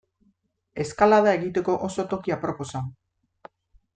Eskalada 0.83 1.33
egiteko 1.39 1.77
oso 1.89 2.05
toki 2.15 2.35
aproposa. 2.39 2.85